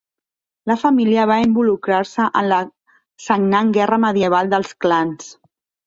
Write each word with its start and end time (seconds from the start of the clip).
La 0.71 0.77
família 0.83 1.25
va 1.33 1.37
involucrar-se 1.49 2.27
en 2.43 2.51
la 2.55 2.59
sagnant 3.29 3.73
Guerra 3.79 4.05
medieval 4.09 4.55
dels 4.57 4.77
Clans. 4.85 5.35